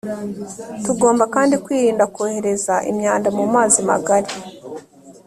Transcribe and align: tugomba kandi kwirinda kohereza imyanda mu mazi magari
tugomba 0.85 1.23
kandi 1.35 1.53
kwirinda 1.63 2.03
kohereza 2.15 2.75
imyanda 2.91 3.29
mu 3.37 3.45
mazi 3.53 3.79
magari 3.89 4.31